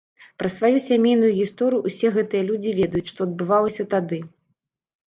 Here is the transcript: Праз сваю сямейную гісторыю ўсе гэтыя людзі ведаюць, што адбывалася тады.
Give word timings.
Праз 0.43 0.53
сваю 0.59 0.79
сямейную 0.85 1.29
гісторыю 1.41 1.81
ўсе 1.91 2.07
гэтыя 2.17 2.43
людзі 2.49 2.75
ведаюць, 2.81 3.07
што 3.13 3.19
адбывалася 3.31 3.89
тады. 3.95 4.17